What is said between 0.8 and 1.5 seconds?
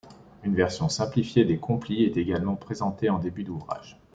simplifiée